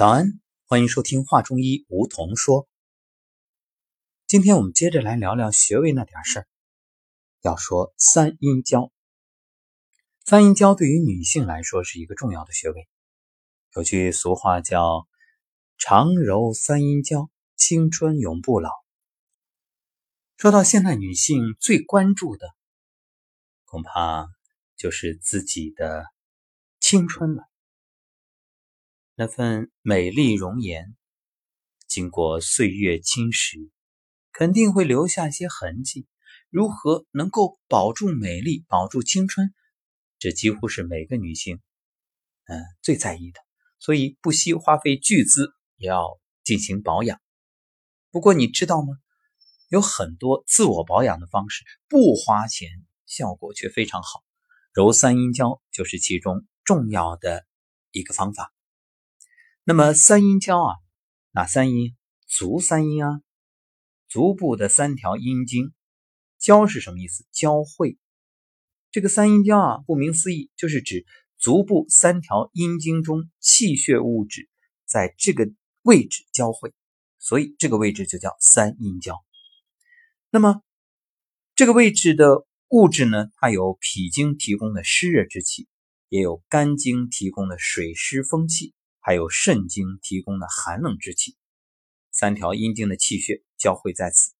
[0.00, 2.66] 早安，欢迎收听话中医梧桐说。
[4.26, 6.48] 今天我们接着来聊聊穴位那点事儿。
[7.42, 8.90] 要说三阴交，
[10.24, 12.88] 三阴交对于女性来说是一个重要的穴位。
[13.76, 15.06] 有句俗话叫
[15.76, 18.70] “常揉三阴交，青春永不老”。
[20.38, 22.48] 说到现代女性最关注的，
[23.66, 24.26] 恐怕
[24.78, 26.06] 就是自己的
[26.78, 27.49] 青春了。
[29.20, 30.96] 那份美丽容颜，
[31.86, 33.68] 经过岁月侵蚀，
[34.32, 36.06] 肯定会留下一些痕迹。
[36.48, 39.52] 如何能够保住美丽、保住青春，
[40.18, 41.60] 这几乎是每个女性，
[42.46, 43.40] 嗯，最在意的。
[43.78, 47.20] 所以不惜花费巨资也要进行保养。
[48.10, 48.94] 不过你知道吗？
[49.68, 52.70] 有很多自我保养的方式，不花钱，
[53.04, 54.24] 效果却非常好。
[54.72, 57.44] 揉三阴交就是其中重要的
[57.90, 58.50] 一个方法。
[59.64, 60.76] 那么三阴交啊，
[61.32, 61.94] 哪三阴？
[62.26, 63.20] 足三阴啊，
[64.08, 65.72] 足部的三条阴经。
[66.38, 67.26] 交是什么意思？
[67.30, 67.98] 交汇。
[68.90, 71.04] 这个三阴交啊，顾名思义，就是指
[71.36, 74.48] 足部三条阴经中气血物质
[74.86, 75.50] 在这个
[75.82, 76.72] 位置交汇，
[77.18, 79.22] 所以这个位置就叫三阴交。
[80.30, 80.62] 那么
[81.54, 85.68] 这个位置的物质呢，它有脾经提供的湿热之气，
[86.08, 88.72] 也有肝经提供的水湿风气。
[89.00, 91.36] 还有肾经提供的寒冷之气，
[92.10, 94.32] 三条阴经的气血交汇在此。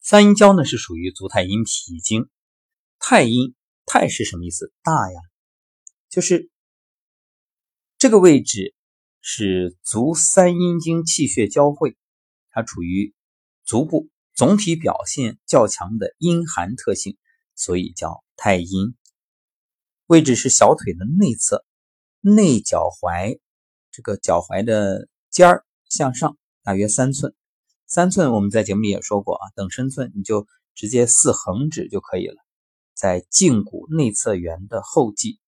[0.00, 2.30] 三阴交呢是属于足太阴脾经，
[2.98, 4.72] 太阴太是什么意思？
[4.82, 5.20] 大呀，
[6.08, 6.50] 就是
[7.98, 8.74] 这个位置
[9.20, 11.98] 是足三阴经气血交汇，
[12.50, 13.14] 它处于
[13.64, 17.18] 足部总体表现较强的阴寒特性，
[17.54, 18.94] 所以叫太阴。
[20.06, 21.66] 位置是小腿的内侧。
[22.22, 23.40] 内脚踝，
[23.90, 27.34] 这个脚踝的尖儿向上大约三寸，
[27.86, 32.36] 三寸我们在节目里也说过啊，等身寸你就直接四横指就可以了。
[32.92, 35.40] 在胫骨内侧缘的后际，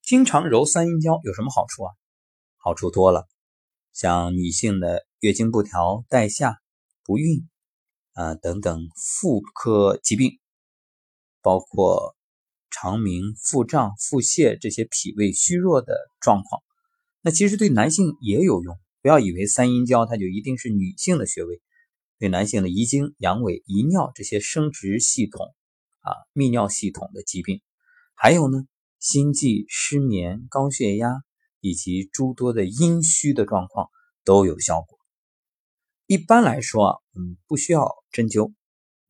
[0.00, 1.92] 经常揉三阴交有什么好处啊？
[2.56, 3.28] 好处多了，
[3.92, 6.56] 像女性的月经不调、带下、
[7.04, 7.46] 不孕
[8.14, 10.40] 啊等等妇科疾病，
[11.42, 12.16] 包括。
[12.72, 16.62] 肠鸣、腹胀、腹泻这些脾胃虚弱的状况，
[17.20, 18.76] 那其实对男性也有用。
[19.02, 21.60] 不要以为三阴交它就一定是女性的穴位，
[22.18, 25.54] 对男性的遗精、阳痿、遗尿这些生殖系统
[26.00, 27.60] 啊、泌尿系统的疾病，
[28.14, 28.64] 还有呢
[29.00, 31.22] 心悸、失眠、高血压
[31.60, 33.88] 以及诸多的阴虚的状况
[34.24, 34.98] 都有效果。
[36.06, 38.52] 一般来说啊，嗯，不需要针灸，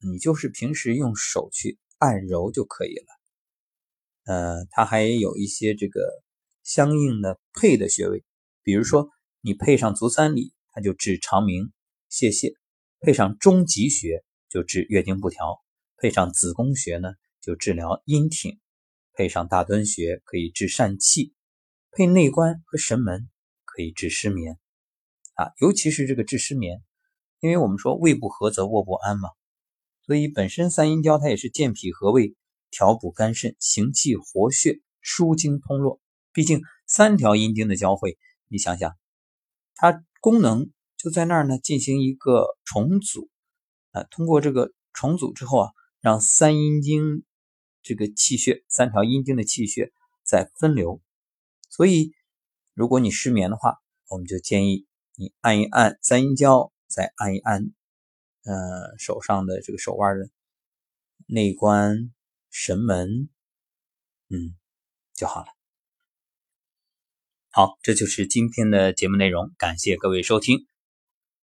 [0.01, 3.22] 你就是平时用手去按揉就可以了。
[4.25, 6.01] 呃，它还有一些这个
[6.63, 8.25] 相应的配的穴位，
[8.63, 9.09] 比如说
[9.41, 11.73] 你配上足三里，它就治肠鸣、
[12.09, 12.55] 泄泻；
[13.01, 15.61] 配上中极穴就治月经不调；
[15.97, 18.59] 配上子宫穴呢就治疗阴挺；
[19.13, 21.33] 配上大敦穴可以治疝气；
[21.91, 23.29] 配内关和神门
[23.65, 24.59] 可以治失眠。
[25.35, 26.81] 啊，尤其是这个治失眠，
[27.41, 29.31] 因为我们说胃不和则卧不安嘛，
[30.07, 32.37] 所以本身三阴交它也是健脾和胃。
[32.73, 36.01] 调补肝肾、行气活血、疏经通络。
[36.33, 38.19] 毕竟三条阴经的交汇，
[38.49, 38.97] 你想想，
[39.77, 43.29] 它功能就在那儿呢，进行一个重组。
[43.91, 47.25] 啊，通过这个重组之后啊，让三阴经
[47.83, 49.93] 这个气血、三条阴经的气血
[50.25, 51.03] 在分流。
[51.69, 52.13] 所以，
[52.73, 53.77] 如果你失眠的话，
[54.09, 57.71] 我们就建议你按一按三阴交，再按一按，
[58.45, 60.31] 呃，手上的这个手腕的
[61.27, 62.11] 内关。
[62.53, 63.31] 神门，
[64.29, 64.55] 嗯，
[65.15, 65.47] 就好了。
[67.51, 70.67] 好，这就是今天的节目内容，感谢各位收听。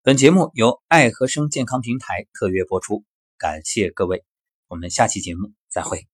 [0.01, 3.05] 本节目由爱和生健康平台特约播出，
[3.37, 4.25] 感谢各位，
[4.67, 6.07] 我们下期节目再会。